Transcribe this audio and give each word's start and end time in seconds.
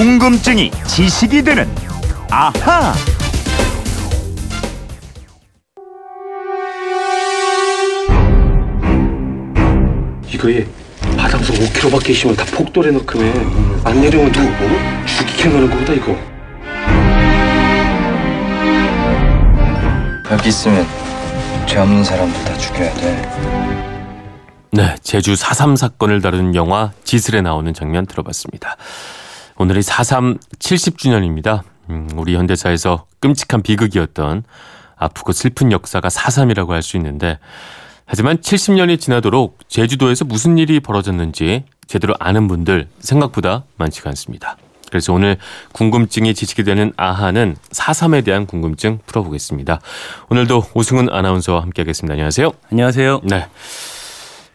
궁금증이 0.00 0.70
지식이 0.86 1.42
되는 1.42 1.68
아하. 2.30 2.94
이거에 10.26 10.66
바닥에서 11.18 11.52
5km밖에 11.52 12.08
있으면 12.10 12.34
다 12.34 12.46
폭돌해 12.46 12.92
넣고면 12.92 13.82
안 13.84 14.00
내려오면 14.00 14.32
누구 14.32 14.48
뭐? 14.48 15.04
죽이게 15.04 15.50
하는 15.50 15.68
거다 15.68 15.92
이거 15.92 16.16
여기 20.30 20.48
있으면 20.48 20.86
죄 21.66 21.78
없는 21.78 22.02
사람들 22.02 22.42
다 22.46 22.56
죽여야 22.56 22.94
돼. 22.94 23.30
네, 24.70 24.96
제주 25.02 25.34
4.3 25.34 25.76
사건을 25.76 26.22
다룬 26.22 26.54
영화 26.54 26.90
지슬에 27.04 27.42
나오는 27.42 27.74
장면 27.74 28.06
들어봤습니다. 28.06 28.78
오늘이 29.60 29.80
4.3 29.80 30.38
70주년입니다. 30.58 31.60
음, 31.90 32.08
우리 32.16 32.34
현대사에서 32.34 33.04
끔찍한 33.20 33.60
비극이었던 33.60 34.42
아프고 34.96 35.32
슬픈 35.32 35.70
역사가 35.70 36.08
4.3이라고 36.08 36.68
할 36.70 36.80
수 36.80 36.96
있는데 36.96 37.38
하지만 38.06 38.38
70년이 38.38 38.98
지나도록 38.98 39.58
제주도에서 39.68 40.24
무슨 40.24 40.56
일이 40.56 40.80
벌어졌는지 40.80 41.64
제대로 41.86 42.14
아는 42.18 42.48
분들 42.48 42.88
생각보다 43.00 43.64
많지가 43.76 44.08
않습니다. 44.08 44.56
그래서 44.88 45.12
오늘 45.12 45.36
궁금증이 45.72 46.32
지식이 46.32 46.64
되는 46.64 46.94
아하는 46.96 47.54
4.3에 47.70 48.24
대한 48.24 48.46
궁금증 48.46 49.00
풀어보겠습니다. 49.04 49.78
오늘도 50.30 50.68
오승훈 50.72 51.10
아나운서와 51.10 51.60
함께하겠습니다. 51.60 52.14
안녕하세요. 52.14 52.50
안녕하세요. 52.72 53.20
네. 53.24 53.46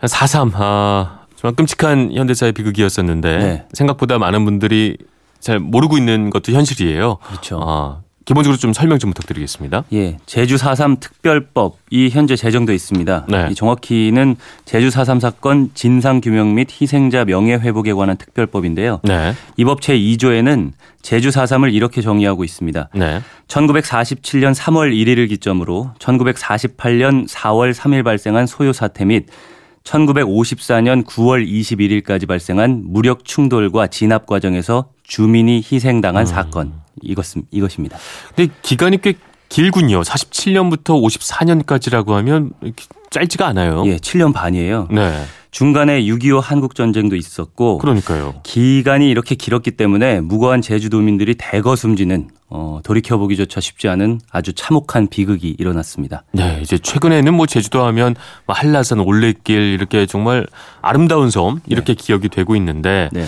4.3, 0.02 0.52
아, 0.56 1.25
정말 1.46 1.56
끔찍한 1.56 2.12
현대사의 2.14 2.54
비극이었었는데 2.54 3.38
네. 3.38 3.66
생각보다 3.72 4.18
많은 4.18 4.46
분들이 4.46 4.98
잘 5.40 5.60
모르고 5.60 5.96
있는 5.96 6.32
것도 6.32 6.52
현실이에요. 6.52 7.18
그렇죠. 7.18 7.60
아, 7.62 8.02
기본적으로 8.26 8.58
좀 8.58 8.74
설명 8.74 8.98
좀 8.98 9.12
부탁드리겠습니다. 9.12 9.84
예, 9.94 10.18
제주 10.26 10.56
4.3 10.56 11.00
특별법이 11.00 12.10
현재 12.10 12.36
제정돼 12.36 12.74
있습니다. 12.74 13.28
네. 13.30 13.48
이 13.52 13.54
정확히는 13.54 14.38
제주 14.66 14.90
4.3 14.90 15.20
사건 15.20 15.70
진상 15.76 16.20
규명 16.20 16.56
및 16.56 16.68
희생자 16.82 17.26
명예 17.26 17.54
회복에 17.54 17.94
관한 17.94 18.18
특별법인데요. 18.18 19.02
네. 19.04 19.36
이법 19.58 19.82
제2조에는 19.82 20.72
제주 21.04 21.30
4.3을 21.30 21.72
이렇게 21.72 22.02
정의하고 22.02 22.44
있습니다. 22.44 22.90
네. 22.96 23.22
1947년 23.48 24.56
3월 24.56 24.92
1일을 24.92 25.30
기점으로 25.30 25.92
1948년 26.00 27.30
4월 27.30 27.72
3일 27.72 28.04
발생한 28.04 28.48
소요 28.48 28.74
사태 28.74 29.06
및 29.06 29.28
1954년 29.86 31.06
9월 31.06 31.48
21일까지 31.48 32.28
발생한 32.28 32.84
무력 32.86 33.24
충돌과 33.24 33.88
진압 33.88 34.26
과정에서 34.26 34.90
주민이 35.04 35.64
희생당한 35.72 36.24
음. 36.24 36.26
사건 36.26 36.74
이것 37.02 37.26
이것입니다. 37.52 37.98
근데 38.36 38.52
기간이 38.62 39.00
꽤 39.02 39.14
길군요. 39.50 40.02
47년부터 40.02 41.02
54년까지라고 41.02 42.10
하면 42.10 42.52
짧지가 43.12 43.48
않아요. 43.48 43.84
예, 43.86 43.98
7년 43.98 44.34
반이에요. 44.34 44.88
네. 44.92 45.24
중간에 45.56 46.04
6.25 46.04 46.42
한국 46.42 46.76
전쟁도 46.76 47.16
있었고 47.16 47.78
그러니까요. 47.78 48.34
기간이 48.44 49.10
이렇게 49.10 49.36
길었기 49.36 49.72
때문에 49.72 50.20
무고한 50.20 50.62
제주도민들이 50.62 51.34
대거 51.38 51.78
숨지는 51.78 52.28
어, 52.50 52.82
돌이켜보기조차 52.84 53.62
쉽지 53.62 53.88
않은 53.88 54.20
아주 54.30 54.52
참혹한 54.52 55.08
비극이 55.08 55.56
일어났습니다. 55.58 56.26
네, 56.34 56.60
이제 56.62 56.78
최근에는 56.78 57.34
뭐 57.34 57.46
제주도 57.46 57.86
하면 57.86 58.18
뭐 58.46 58.54
한라산 58.54 59.00
올레길 59.00 59.58
이렇게 59.58 60.06
정말 60.06 60.46
아름다운 60.82 61.30
섬 61.30 61.62
이렇게 61.68 61.94
기억이 61.94 62.28
되고 62.28 62.58
있는데 62.58 63.08
네. 63.14 63.24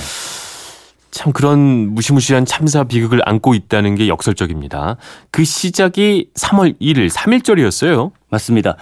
참 1.11 1.31
그런 1.31 1.93
무시무시한 1.93 2.43
참사 2.45 2.83
비극을 2.83 3.21
안고 3.23 3.53
있다는 3.53 3.95
게 3.95 4.09
역설적입니다. 4.09 4.97
그 5.31 5.45
시작이 5.45 6.27
3월 6.35 6.77
1일 6.81 7.09
3일절이었어요. 7.09 8.11
맞습니다. 8.29 8.75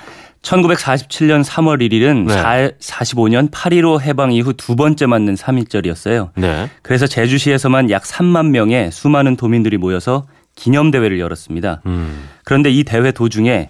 1947년 0.45 1.43
3월 1.43 1.81
1일은 1.81 2.27
네. 2.27 2.71
45년 2.79 3.49
8.15 3.49 3.99
해방 4.01 4.31
이후 4.31 4.53
두 4.53 4.75
번째 4.75 5.07
맞는 5.07 5.33
3일절이었어요. 5.35 6.29
네. 6.35 6.69
그래서 6.83 7.07
제주시에서만 7.07 7.89
약 7.89 8.03
3만 8.03 8.49
명의 8.49 8.91
수많은 8.91 9.35
도민들이 9.35 9.77
모여서 9.77 10.25
기념대회를 10.55 11.19
열었습니다. 11.19 11.81
음. 11.87 12.29
그런데 12.43 12.69
이 12.69 12.83
대회 12.83 13.11
도중에 13.11 13.69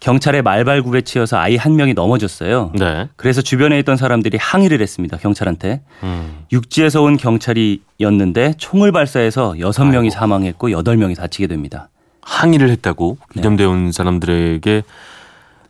경찰의 0.00 0.42
말발굽에 0.42 1.02
치여서 1.02 1.38
아이 1.38 1.56
한 1.56 1.76
명이 1.76 1.94
넘어졌어요. 1.94 2.72
네. 2.74 3.08
그래서 3.16 3.40
주변에 3.40 3.78
있던 3.80 3.96
사람들이 3.96 4.38
항의를 4.38 4.80
했습니다. 4.80 5.16
경찰한테. 5.18 5.82
음. 6.02 6.44
육지에서 6.52 7.02
온 7.02 7.16
경찰이었는데 7.16 8.54
총을 8.58 8.92
발사해서 8.92 9.58
여섯 9.60 9.84
명이 9.84 10.08
아이고. 10.08 10.10
사망했고 10.10 10.70
여덟 10.72 10.96
명이 10.96 11.14
다치게 11.14 11.46
됩니다. 11.46 11.88
항의를 12.22 12.70
했다고 12.70 13.18
네. 13.34 13.42
기념되어 13.42 13.68
온 13.68 13.92
사람들에게 13.92 14.82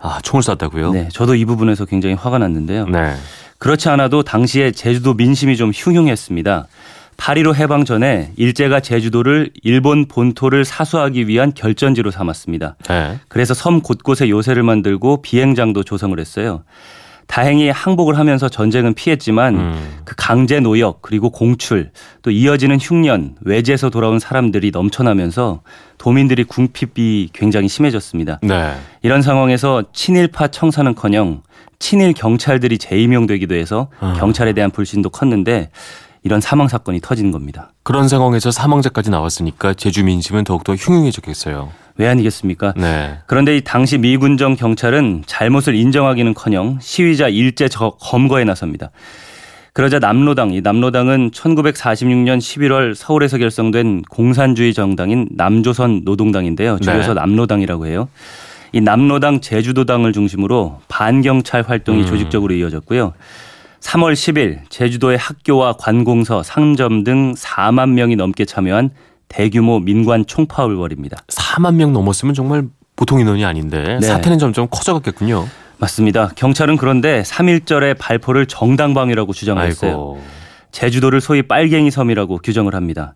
아, 0.05 0.21
총을 0.23 0.43
쐈다고요? 0.43 0.93
네, 0.93 1.09
저도 1.11 1.35
이 1.35 1.47
부분에서 1.47 1.87
굉장히 1.87 2.15
화가 2.15 2.37
났는데요. 2.37 2.87
네. 2.87 3.15
그렇지 3.57 3.89
않아도 3.89 4.23
당시에 4.23 4.71
제주도 4.71 5.15
민심이 5.15 5.57
좀 5.57 5.71
흉흉했습니다. 5.75 6.67
8.15 7.17 7.55
해방 7.55 7.87
전에 7.87 8.33
일제가 8.37 8.81
제주도를 8.81 9.51
일본 9.63 10.07
본토를 10.07 10.67
사수하기 10.67 11.27
위한 11.27 11.55
결전지로 11.55 12.11
삼았습니다. 12.11 12.77
네. 12.87 13.19
그래서 13.29 13.55
섬 13.55 13.81
곳곳에 13.81 14.29
요새를 14.29 14.63
만들고 14.63 15.23
비행장도 15.23 15.85
조성을 15.85 16.19
했어요. 16.21 16.65
다행히 17.27 17.69
항복을 17.71 18.19
하면서 18.19 18.49
전쟁은 18.49 18.95
피했지만 18.95 19.55
음. 19.57 19.99
그 20.05 20.15
강제 20.17 20.61
노역 20.61 21.03
그리고 21.03 21.31
공출 21.31 21.91
또 22.23 22.31
이어지는 22.31 22.79
흉년 22.79 23.35
외지에서 23.41 23.91
돌아온 23.91 24.19
사람들이 24.19 24.71
넘쳐나면서 24.71 25.63
도민들이 25.99 26.45
궁핍이 26.45 27.31
굉장히 27.33 27.69
심해졌습니다. 27.69 28.41
네. 28.43 28.75
이런 29.03 29.23
상황에서 29.23 29.85
친일파 29.93 30.49
청사는커녕 30.49 31.43
친일 31.79 32.13
경찰들이 32.15 32.79
재임용되기도 32.79 33.55
해서 33.55 33.89
아. 34.01 34.15
경찰에 34.19 34.53
대한 34.53 34.71
불신도 34.71 35.11
컸는데 35.11 35.71
이런 36.25 36.41
사망 36.41 36.69
사건이 36.69 37.01
터진 37.03 37.31
겁니다. 37.31 37.71
그런 37.83 38.09
상황에서 38.09 38.51
사망자까지 38.51 39.11
나왔으니까 39.11 39.75
제주 39.75 40.03
민심은 40.05 40.45
더욱더 40.45 40.75
흉흉해졌겠어요. 40.75 41.71
왜 41.97 42.09
아니겠습니까? 42.09 42.73
네. 42.77 43.19
그런데 43.27 43.57
이 43.57 43.61
당시 43.63 43.99
미군정 43.99 44.57
경찰은 44.57 45.25
잘못을 45.27 45.75
인정하기는커녕 45.75 46.79
시위자 46.81 47.29
일제 47.29 47.69
저- 47.69 47.91
검거에 48.01 48.45
나섭니다. 48.45 48.91
그러자 49.75 49.99
남로당, 49.99 50.53
이 50.53 50.61
남로당은 50.63 51.33
1946년 51.33 52.39
11월 52.39 52.95
서울에서 52.95 53.39
결성된 53.39 54.03
공산주의 54.09 54.73
정당인 54.73 55.29
남조선 55.33 56.03
노동당인데요. 56.05 56.79
줄여서 56.79 57.09
네. 57.15 57.21
남로당이라고 57.21 57.87
해요. 57.87 58.09
이 58.73 58.81
남로당 58.81 59.41
제주도당을 59.41 60.13
중심으로 60.13 60.81
반경찰 60.89 61.63
활동이 61.63 62.03
음. 62.03 62.07
조직적으로 62.07 62.55
이어졌고요. 62.55 63.13
3월 63.85 64.15
10일 64.15 64.61
제주도의 64.71 65.19
학교와 65.19 65.75
관공서, 65.75 66.43
상점 66.43 67.05
등 67.05 67.35
4만 67.35 67.91
명이 67.91 68.17
넘게 68.17 68.47
참여한 68.47 68.91
대규모 69.29 69.79
민관 69.79 70.27
총파업을 70.27 70.77
벌입니다. 70.77 71.19
4만 71.29 71.75
명 71.75 71.93
넘었으면 71.93 72.35
정말 72.35 72.65
보통 72.97 73.21
인원이 73.21 73.45
아닌데 73.45 73.99
네. 74.01 74.07
사태는 74.07 74.39
점점 74.39 74.69
커져갔겠군요. 74.71 75.47
맞습니다. 75.79 76.31
경찰은 76.35 76.77
그런데 76.77 77.23
3.1절의 77.23 77.99
발포를 77.99 78.47
정당방위라고 78.47 79.33
주장을 79.33 79.63
했어요. 79.63 79.91
아이고. 79.91 80.23
제주도를 80.73 81.21
소위 81.21 81.43
빨갱이 81.43 81.91
섬이라고 81.91 82.39
규정을 82.39 82.75
합니다. 82.75 83.15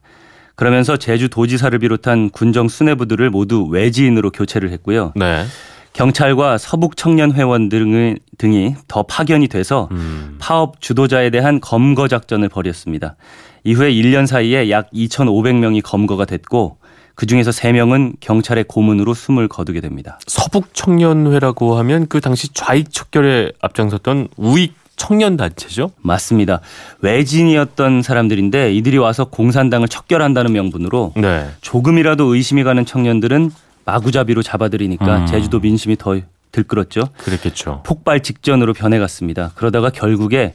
그러면서 0.54 0.96
제주도지사를 0.96 1.76
비롯한 1.78 2.30
군정 2.30 2.68
수뇌부들을 2.68 3.30
모두 3.30 3.64
외지인으로 3.64 4.30
교체를 4.30 4.70
했고요. 4.72 5.12
네. 5.16 5.44
경찰과 5.92 6.58
서북 6.58 6.96
청년 6.96 7.32
회원 7.32 7.68
등이, 7.68 8.16
등이 8.38 8.76
더 8.86 9.02
파견이 9.02 9.48
돼서 9.48 9.88
음. 9.90 10.36
파업 10.38 10.80
주도자에 10.80 11.30
대한 11.30 11.60
검거 11.60 12.08
작전을 12.08 12.48
벌였습니다. 12.48 13.16
이후에 13.64 13.92
1년 13.92 14.26
사이에 14.26 14.70
약 14.70 14.90
2,500명이 14.92 15.82
검거가 15.82 16.24
됐고 16.24 16.78
그 17.14 17.26
중에서 17.26 17.50
3명은 17.50 18.14
경찰의 18.20 18.64
고문으로 18.64 19.12
숨을 19.12 19.48
거두게 19.48 19.80
됩니다. 19.80 20.20
서북 20.28 20.72
청년회라고 20.72 21.76
하면 21.78 22.06
그 22.06 22.20
당시 22.20 22.54
좌익 22.54 22.92
척결에 22.92 23.50
앞장섰던 23.60 24.28
우익 24.36 24.74
청년 24.94 25.36
단체죠. 25.36 25.90
맞습니다. 26.00 26.60
외진이었던 27.00 28.02
사람들인데 28.02 28.72
이들이 28.74 28.98
와서 28.98 29.24
공산당을 29.24 29.88
척결한다는 29.88 30.52
명분으로 30.52 31.14
네. 31.16 31.48
조금이라도 31.60 32.34
의심이 32.34 32.64
가는 32.64 32.84
청년들은 32.84 33.50
마구잡이로 33.88 34.42
잡아들이니까 34.42 35.18
음. 35.18 35.26
제주도 35.26 35.60
민심이 35.60 35.96
더 35.96 36.20
들끓었죠. 36.52 37.08
그랬겠죠. 37.16 37.82
폭발 37.86 38.20
직전으로 38.20 38.74
변해갔습니다. 38.74 39.52
그러다가 39.54 39.88
결국에 39.90 40.54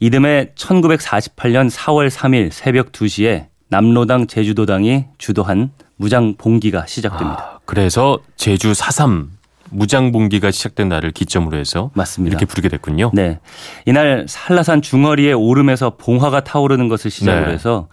이듬해 0.00 0.50
1948년 0.54 1.70
4월 1.70 2.08
3일 2.08 2.50
새벽 2.50 2.92
2시에 2.92 3.46
남로당 3.68 4.26
제주도당이 4.26 5.04
주도한 5.18 5.72
무장 5.96 6.34
봉기가 6.36 6.86
시작됩니다. 6.86 7.56
아, 7.56 7.58
그래서 7.66 8.18
제주 8.36 8.72
4.3 8.72 9.28
무장 9.72 10.10
봉기가 10.10 10.50
시작된 10.50 10.88
날을 10.88 11.12
기점으로 11.12 11.56
해서 11.58 11.90
맞습니다. 11.94 12.32
이렇게 12.32 12.46
부르게 12.46 12.68
됐군요. 12.68 13.10
네. 13.12 13.38
이날 13.84 14.26
한라산 14.34 14.82
중허리에 14.82 15.32
오름에서 15.32 15.96
봉화가 15.98 16.44
타오르는 16.44 16.88
것을 16.88 17.10
시작으로 17.10 17.46
네. 17.46 17.52
해서 17.52 17.88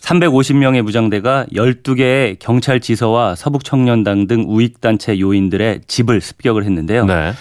350명의 0.00 0.82
무장대가 0.82 1.46
12개의 1.52 2.36
경찰 2.38 2.80
지서와 2.80 3.34
서북청년당 3.34 4.26
등 4.26 4.44
우익단체 4.46 5.18
요인들의 5.18 5.82
집을 5.86 6.20
습격을 6.20 6.64
했는데요. 6.64 7.06
네. 7.06 7.32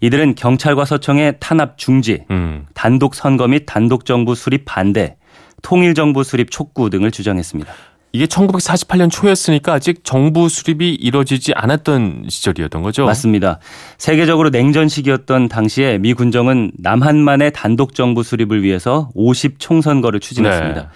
이들은 0.00 0.34
경찰과 0.34 0.84
서청의 0.84 1.36
탄압 1.38 1.78
중지, 1.78 2.24
음. 2.30 2.66
단독 2.74 3.14
선거 3.14 3.46
및 3.46 3.64
단독 3.66 4.04
정부 4.04 4.34
수립 4.34 4.64
반대, 4.64 5.16
통일 5.62 5.94
정부 5.94 6.24
수립 6.24 6.50
촉구 6.50 6.90
등을 6.90 7.12
주장했습니다. 7.12 7.72
이게 8.14 8.26
1948년 8.26 9.10
초였으니까 9.10 9.72
아직 9.72 10.04
정부 10.04 10.48
수립이 10.48 10.94
이뤄지지 10.94 11.52
않았던 11.54 12.26
시절이었던 12.28 12.82
거죠. 12.82 13.06
맞습니다. 13.06 13.58
세계적으로 13.96 14.50
냉전 14.50 14.88
시기였던 14.88 15.48
당시에 15.48 15.96
미 15.98 16.12
군정은 16.12 16.72
남한만의 16.78 17.52
단독 17.52 17.94
정부 17.94 18.22
수립을 18.22 18.62
위해서 18.62 19.10
50 19.14 19.58
총선거를 19.58 20.20
추진했습니다. 20.20 20.80
네. 20.82 20.88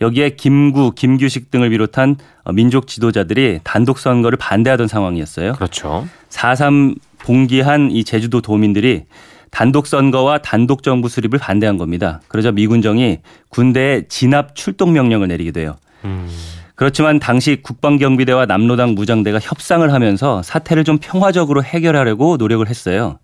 여기에 0.00 0.30
김구, 0.30 0.92
김규식 0.94 1.50
등을 1.50 1.70
비롯한 1.70 2.16
민족 2.54 2.86
지도자들이 2.86 3.60
단독 3.64 3.98
선거를 3.98 4.38
반대하던 4.38 4.88
상황이었어요. 4.88 5.52
그렇죠. 5.52 6.06
4.3 6.30 6.96
봉기한 7.18 7.90
이 7.90 8.02
제주도 8.04 8.40
도민들이 8.40 9.04
단독 9.50 9.86
선거와 9.86 10.38
단독 10.38 10.82
정부 10.82 11.08
수립을 11.08 11.38
반대한 11.38 11.76
겁니다. 11.76 12.20
그러자 12.28 12.52
미군정이 12.52 13.18
군대에 13.50 14.04
진압 14.08 14.54
출동 14.54 14.92
명령을 14.92 15.28
내리게 15.28 15.50
돼요. 15.50 15.76
음. 16.04 16.28
그렇지만 16.76 17.18
당시 17.18 17.56
국방경비대와 17.62 18.46
남로당 18.46 18.94
무장대가 18.94 19.38
협상을 19.38 19.92
하면서 19.92 20.42
사태를 20.42 20.84
좀 20.84 20.96
평화적으로 20.98 21.62
해결하려고 21.62 22.38
노력을 22.38 22.66
했어요. 22.66 23.18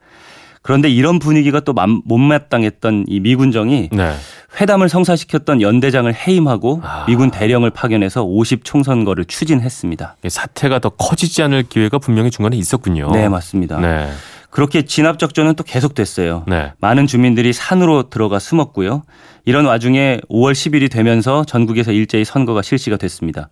그런데 0.61 0.91
이런 0.91 1.19
분위기가 1.21 1.61
또 1.61 1.73
맘- 1.73 2.03
못마땅했던 2.05 3.05
이 3.07 3.21
미군정이 3.21 3.91
네. 3.93 4.13
회담을 4.61 4.89
성사시켰던 4.89 5.61
연대장을 5.61 6.13
해임하고 6.15 6.81
아. 6.83 7.05
미군 7.07 7.31
대령을 7.31 7.71
파견해서 7.71 8.25
50 8.25 8.65
총선거를 8.65 9.27
추진했습니다. 9.27 10.17
이게 10.21 10.29
사태가 10.29 10.79
더 10.79 10.91
커지지 10.91 11.43
않을 11.43 11.65
기회가 11.65 11.99
분명히 11.99 12.31
중간에 12.31 12.57
있었군요. 12.57 13.11
네, 13.13 13.29
맞습니다. 13.29 13.79
네. 13.81 14.09
그렇게 14.51 14.87
진압 14.87 15.19
작전은 15.19 15.55
또 15.55 15.65
계속됐어요. 15.65 16.45
네. 16.47 16.73
많은 16.81 17.07
주민들이 17.07 17.53
산으로 17.53 18.09
들어가 18.09 18.39
숨었고요. 18.39 19.03
이런 19.45 19.67
와중에 19.67 20.21
5월 20.31 20.53
10일이 20.53 20.91
되면서 20.91 21.45
전국에서 21.45 21.93
일제히 21.93 22.25
선거가 22.25 22.63
실시가 22.63 22.97
됐습니다. 22.97 23.51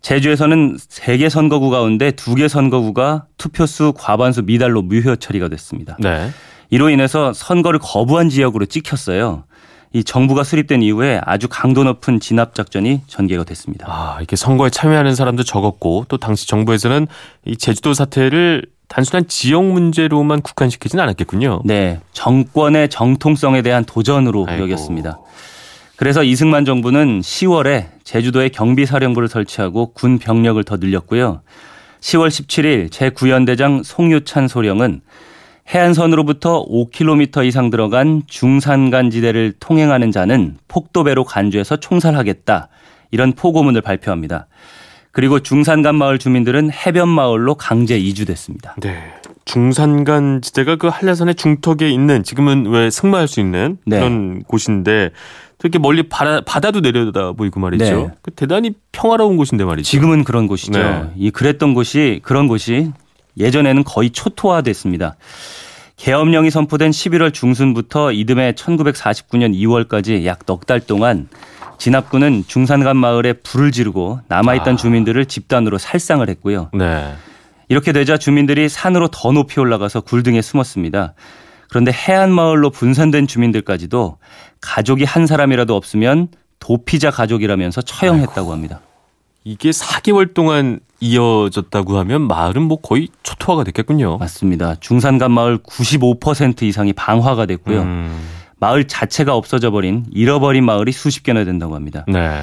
제주에서는 0.00 0.76
3개 0.76 1.28
선거구 1.28 1.70
가운데 1.70 2.10
2개 2.10 2.48
선거구가 2.48 3.26
투표수 3.36 3.92
과반수 3.96 4.42
미달로 4.42 4.82
무효 4.82 5.16
처리가 5.16 5.48
됐습니다. 5.48 5.96
네. 6.00 6.30
이로 6.70 6.88
인해서 6.90 7.32
선거를 7.32 7.78
거부한 7.78 8.28
지역으로 8.30 8.66
찍혔어요. 8.66 9.44
이 9.94 10.02
정부가 10.02 10.42
수립된 10.42 10.82
이후에 10.82 11.20
아주 11.24 11.46
강도 11.48 11.84
높은 11.84 12.18
진압 12.18 12.56
작전이 12.56 13.02
전개가 13.06 13.44
됐습니다. 13.44 13.86
아, 13.88 14.16
이렇게 14.18 14.34
선거에 14.34 14.68
참여하는 14.68 15.14
사람도 15.14 15.44
적었고 15.44 16.06
또 16.08 16.16
당시 16.16 16.48
정부에서는 16.48 17.06
이 17.44 17.56
제주도 17.56 17.94
사태를 17.94 18.66
단순한 18.88 19.28
지역 19.28 19.64
문제로만 19.64 20.42
국한시키진 20.42 20.98
않았겠군요. 20.98 21.62
네, 21.64 22.00
정권의 22.12 22.88
정통성에 22.88 23.62
대한 23.62 23.84
도전으로 23.84 24.46
아이고. 24.48 24.64
여겼습니다. 24.64 25.20
그래서 25.94 26.24
이승만 26.24 26.64
정부는 26.64 27.20
10월에 27.20 27.86
제주도에 28.02 28.48
경비사령부를 28.48 29.28
설치하고 29.28 29.92
군 29.92 30.18
병력을 30.18 30.62
더 30.64 30.76
늘렸고요. 30.76 31.40
10월 32.00 32.28
17일 32.28 32.90
제9연대장 32.90 33.84
송유찬 33.84 34.48
소령은 34.48 35.02
해안선으로부터 35.68 36.66
5km 36.66 37.46
이상 37.46 37.70
들어간 37.70 38.22
중산간 38.26 39.10
지대를 39.10 39.54
통행하는 39.58 40.10
자는 40.10 40.56
폭도배로 40.68 41.24
간주해서 41.24 41.76
총살하겠다. 41.76 42.68
이런 43.10 43.32
포고문을 43.32 43.80
발표합니다. 43.80 44.46
그리고 45.10 45.38
중산간 45.38 45.94
마을 45.94 46.18
주민들은 46.18 46.70
해변 46.72 47.08
마을로 47.08 47.54
강제 47.54 47.96
이주됐습니다. 47.96 48.74
네. 48.80 48.98
중산간 49.44 50.40
지대가 50.42 50.74
그 50.76 50.88
한라산의 50.88 51.36
중턱에 51.36 51.88
있는 51.88 52.24
지금은 52.24 52.66
왜 52.66 52.90
승마할 52.90 53.28
수 53.28 53.38
있는 53.40 53.78
네. 53.86 53.98
그런 53.98 54.42
곳인데 54.42 55.10
또 55.58 55.68
이렇게 55.68 55.78
멀리 55.78 56.02
바다, 56.02 56.40
바다도 56.40 56.80
내려다 56.80 57.32
보이고 57.32 57.60
말이죠. 57.60 57.84
네. 57.84 58.08
그 58.22 58.32
대단히 58.32 58.72
평화로운 58.90 59.36
곳인데 59.36 59.64
말이죠. 59.64 59.88
지금은 59.88 60.24
그런 60.24 60.48
곳이죠. 60.48 60.78
네. 60.78 61.04
이 61.16 61.30
그랬던 61.30 61.74
곳이 61.74 62.20
그런 62.24 62.48
곳이 62.48 62.90
예전에는 63.38 63.84
거의 63.84 64.10
초토화됐습니다. 64.10 65.16
계엄령이 65.96 66.50
선포된 66.50 66.90
11월 66.90 67.32
중순부터 67.32 68.12
이듬해 68.12 68.52
1949년 68.52 69.54
2월까지 69.54 70.24
약 70.26 70.40
넉 70.46 70.66
달 70.66 70.80
동안 70.80 71.28
진압군은 71.78 72.44
중산간 72.46 72.96
마을에 72.96 73.32
불을 73.34 73.70
지르고 73.72 74.20
남아있던 74.28 74.74
아. 74.74 74.76
주민들을 74.76 75.26
집단으로 75.26 75.78
살상을 75.78 76.26
했고요. 76.28 76.70
네. 76.72 77.14
이렇게 77.68 77.92
되자 77.92 78.16
주민들이 78.16 78.68
산으로 78.68 79.08
더 79.08 79.32
높이 79.32 79.58
올라가서 79.60 80.02
굴등에 80.02 80.42
숨었습니다. 80.42 81.14
그런데 81.68 81.92
해안 81.92 82.30
마을로 82.30 82.70
분산된 82.70 83.26
주민들까지도 83.26 84.18
가족이 84.60 85.04
한 85.04 85.26
사람이라도 85.26 85.74
없으면 85.74 86.28
도피자 86.60 87.10
가족이라면서 87.10 87.82
처형했다고 87.82 88.52
합니다. 88.52 88.80
이게 89.44 89.70
4개월 89.70 90.32
동안 90.32 90.80
이어졌다고 91.00 91.98
하면 91.98 92.22
마을은 92.22 92.62
뭐 92.62 92.80
거의 92.80 93.08
초토화가 93.22 93.64
됐겠군요. 93.64 94.16
맞습니다. 94.16 94.76
중산간 94.80 95.30
마을 95.32 95.58
95% 95.58 96.62
이상이 96.62 96.94
방화가 96.94 97.44
됐고요. 97.46 97.82
음, 97.82 98.18
마을 98.58 98.86
자체가 98.86 99.36
없어져 99.36 99.70
버린 99.70 100.06
잃어버린 100.10 100.64
마을이 100.64 100.92
수십 100.92 101.22
개나 101.22 101.44
된다고 101.44 101.74
합니다. 101.74 102.06
네. 102.08 102.42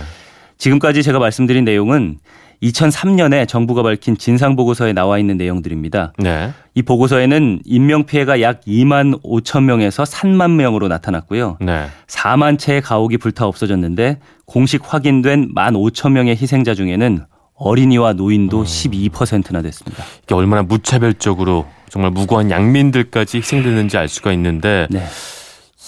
지금까지 0.60 1.02
제가 1.02 1.18
말씀드린 1.18 1.66
내용은 1.66 2.20
2003년에 2.62 3.48
정부가 3.48 3.82
밝힌 3.82 4.16
진상 4.16 4.56
보고서에 4.56 4.94
나와 4.94 5.18
있는 5.18 5.38
내용들입니다. 5.38 6.14
네. 6.20 6.52
이 6.76 6.84
보고서에는 6.84 7.62
인명 7.66 8.06
피해가 8.06 8.42
약 8.42 8.62
2만 8.62 9.20
5천 9.24 9.64
명에서 9.64 10.04
3만 10.04 10.52
명으로 10.52 10.88
나타났고요. 10.88 11.58
네. 11.60 11.88
4만 12.06 12.60
채의 12.60 12.82
가옥이 12.82 13.18
불타 13.18 13.48
없어졌는데 13.48 14.20
공식 14.52 14.82
확인된 14.94 15.54
1만 15.54 15.74
5천 15.76 16.12
명의 16.12 16.36
희생자 16.36 16.74
중에는 16.76 17.24
어린이와 17.56 18.14
노인도 18.14 18.66
12%나 18.66 19.62
됐습니다. 19.62 20.04
이게 20.24 20.36
얼마나 20.36 20.62
무차별적으로 20.62 21.66
정말 21.88 22.12
무고한 22.12 22.52
양민들까지 22.52 23.38
희생됐는지 23.38 23.98
알 23.98 24.10
수가 24.10 24.34
있는데 24.34 24.88
네, 24.90 25.06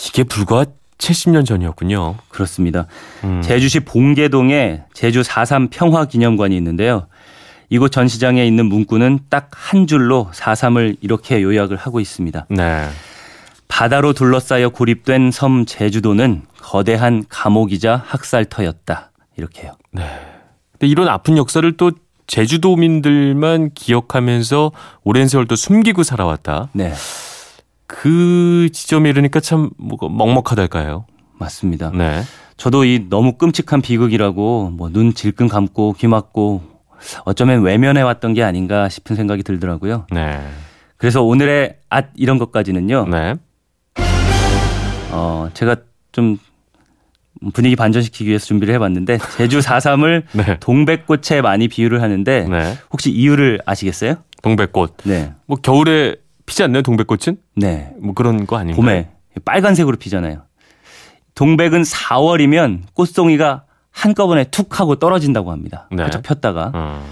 이게 0.07 0.23
불과 0.23 0.65
70년 0.97 1.45
전이었군요. 1.45 2.15
그렇습니다. 2.29 2.87
음. 3.25 3.41
제주시 3.43 3.81
봉계동에 3.81 4.83
제주 4.93 5.23
4.3 5.23 5.69
평화기념관이 5.69 6.55
있는데요. 6.55 7.07
이곳 7.69 7.91
전시장에 7.91 8.45
있는 8.47 8.67
문구는 8.67 9.19
딱 9.29 9.49
한 9.51 9.87
줄로 9.87 10.29
4.3을 10.33 10.97
이렇게 11.01 11.41
요약을 11.41 11.75
하고 11.75 11.99
있습니다. 11.99 12.45
네. 12.49 12.87
바다로 13.83 14.13
둘러싸여 14.13 14.69
고립된 14.69 15.31
섬 15.31 15.65
제주도는 15.65 16.43
거대한 16.61 17.25
감옥이자 17.27 18.01
학살터였다. 18.05 19.11
이렇게요. 19.35 19.73
네. 19.91 20.03
근데 20.71 20.87
이런 20.87 21.09
아픈 21.09 21.35
역사를 21.35 21.69
또 21.75 21.91
제주도민들만 22.25 23.71
기억하면서 23.73 24.71
오랜 25.03 25.27
세월 25.27 25.47
또 25.47 25.57
숨기고 25.57 26.03
살아왔다. 26.03 26.69
네, 26.71 26.93
그 27.85 28.69
지점에 28.71 29.09
이르니까 29.09 29.41
참 29.41 29.71
뭐가 29.77 30.07
먹먹하달까요? 30.07 31.05
맞습니다. 31.33 31.91
네. 31.93 32.21
저도 32.55 32.85
이 32.85 33.07
너무 33.09 33.33
끔찍한 33.33 33.81
비극이라고 33.81 34.69
뭐 34.77 34.89
눈 34.91 35.13
질끈 35.13 35.49
감고 35.49 35.95
귀 35.99 36.07
막고 36.07 36.61
어쩌면 37.25 37.63
외면해 37.63 38.01
왔던 38.01 38.33
게 38.33 38.43
아닌가 38.43 38.87
싶은 38.87 39.17
생각이 39.17 39.43
들더라고요. 39.43 40.07
네. 40.09 40.39
그래서 40.95 41.21
오늘의 41.21 41.79
앗 41.89 42.11
이런 42.15 42.39
것까지는요. 42.39 43.07
네. 43.09 43.35
어, 45.13 45.49
제가 45.53 45.77
좀 46.11 46.37
분위기 47.53 47.75
반전시키기 47.75 48.27
위해서 48.29 48.45
준비를 48.45 48.73
해봤는데 48.75 49.17
제주 49.37 49.59
4.3을 49.59 50.23
네. 50.33 50.57
동백꽃에 50.59 51.41
많이 51.41 51.67
비유를 51.67 52.01
하는데 52.01 52.47
네. 52.47 52.77
혹시 52.91 53.11
이유를 53.11 53.61
아시겠어요? 53.65 54.15
동백꽃. 54.41 54.97
네, 55.05 55.33
뭐 55.45 55.57
겨울에 55.57 56.15
피지 56.45 56.63
않나요? 56.63 56.81
동백꽃은? 56.81 57.37
네. 57.55 57.91
뭐 58.01 58.13
그런 58.13 58.45
거 58.45 58.57
아닌가요? 58.57 58.75
봄에 58.81 59.09
빨간색으로 59.45 59.97
피잖아요. 59.97 60.43
동백은 61.35 61.81
4월이면 61.83 62.81
꽃송이가 62.93 63.63
한꺼번에 63.91 64.43
툭 64.45 64.79
하고 64.79 64.95
떨어진다고 64.95 65.51
합니다. 65.51 65.87
네. 65.91 66.03
활짝 66.03 66.23
폈다가 66.23 66.71
어. 66.73 67.07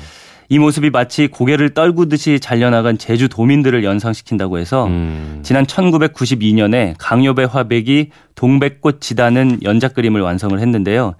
이 0.52 0.60
모습이 0.60 0.90
마치 0.90 1.28
고개를 1.28 1.70
떨구듯이 1.70 2.42
잘려나간 2.42 2.98
제주 2.98 3.30
도민들을 3.30 3.86
연상시킨다고 3.86 4.58
해서 4.58 4.86
음. 4.88 5.40
지난 5.44 5.66
1992년에 5.66 6.96
강요배 6.98 7.46
화백이 7.46 8.10
동백꽃 8.36 9.00
지다는 9.00 9.60
연작 9.64 9.94
그림을 9.94 10.20
완성을 10.20 10.60
했는데요. 10.60 11.16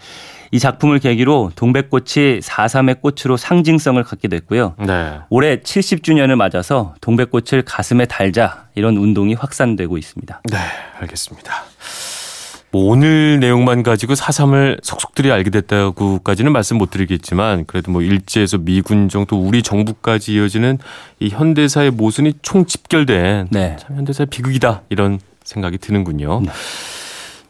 이 0.52 0.60
작품을 0.60 1.00
계기로 1.00 1.54
동백꽃이 1.56 2.42
4.3의 2.42 3.00
꽃으로 3.00 3.38
상징성을 3.38 4.04
갖게 4.04 4.28
됐고요. 4.28 4.76
네. 4.86 5.20
올해 5.30 5.62
70주년을 5.62 6.36
맞아서 6.36 6.94
동백꽃을 7.00 7.62
가슴에 7.62 8.08
달자 8.08 8.66
이런 8.76 8.98
운동이 8.98 9.36
확산되고 9.36 9.98
있습니다. 9.98 10.42
네, 10.52 10.58
알겠습니다. 11.00 11.54
뭐 12.72 12.90
오늘 12.90 13.40
내용만 13.42 13.84
가지고 13.84 14.14
4.3을 14.14 14.80
속속들이 14.82 15.30
알게 15.32 15.50
됐다고까지는 15.50 16.54
말씀 16.54 16.78
못 16.78 16.90
드리겠지만 16.90 17.66
그래도 17.66 17.92
뭐 17.92 18.02
일제에서 18.02 18.58
미군정 18.60 19.26
또 19.26 19.42
우리 19.42 19.62
정부까지 19.62 20.34
이어지는 20.34 20.80
이 21.20 21.30
현대사의 21.30 21.92
모순이 21.92 22.36
총 22.42 22.66
집결된 22.66 23.50
네. 23.52 23.76
참 23.78 23.98
현대사의 23.98 24.28
비극이다 24.28 24.84
이런 24.90 25.20
생각이 25.44 25.80
드는군요. 25.80 26.42
네. 26.46 26.52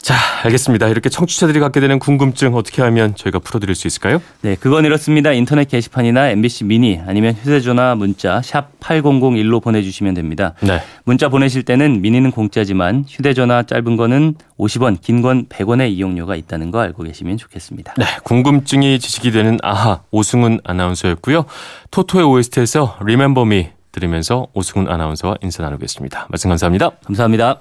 자, 0.01 0.15
알겠습니다. 0.45 0.87
이렇게 0.87 1.09
청취자들이 1.09 1.59
갖게 1.59 1.79
되는 1.79 1.99
궁금증 1.99 2.55
어떻게 2.55 2.81
하면 2.81 3.15
저희가 3.15 3.37
풀어드릴 3.37 3.75
수 3.75 3.85
있을까요? 3.85 4.19
네, 4.41 4.55
그건 4.59 4.83
이렇습니다. 4.85 5.31
인터넷 5.31 5.67
게시판이나 5.67 6.29
MBC 6.29 6.63
미니 6.63 6.99
아니면 7.05 7.35
휴대전화 7.35 7.93
문자 7.93 8.41
샵 8.41 8.79
8001로 8.79 9.61
보내주시면 9.61 10.15
됩니다. 10.15 10.53
네. 10.61 10.81
문자 11.03 11.29
보내실 11.29 11.63
때는 11.63 12.01
미니는 12.01 12.31
공짜지만 12.31 13.05
휴대전화 13.07 13.63
짧은 13.63 13.95
거는 13.95 14.35
50원, 14.57 14.99
긴 15.01 15.21
건 15.21 15.45
100원의 15.45 15.91
이용료가 15.91 16.35
있다는 16.35 16.71
거 16.71 16.79
알고 16.79 17.03
계시면 17.03 17.37
좋겠습니다. 17.37 17.93
네, 17.99 18.05
궁금증이 18.23 18.97
지식이 18.97 19.29
되는 19.31 19.59
아하 19.61 20.01
오승훈 20.09 20.61
아나운서였고요. 20.63 21.45
토토의 21.91 22.25
OST에서 22.25 22.95
Remember 23.01 23.45
Me 23.45 23.69
들으면서 23.91 24.47
오승훈 24.55 24.89
아나운서와 24.89 25.35
인사 25.43 25.61
나누겠습니다. 25.61 26.25
말씀 26.29 26.49
감사합니다. 26.49 26.89
감사합니다. 27.05 27.59